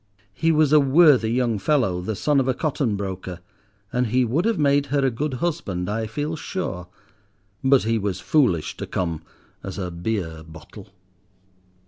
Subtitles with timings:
[0.33, 3.39] He was a worthy young fellow, the son of a cotton broker,
[3.93, 6.87] and he would have made her a good husband, I feel sure.
[7.63, 9.21] But he was foolish to come
[9.63, 10.87] as a beer bottle.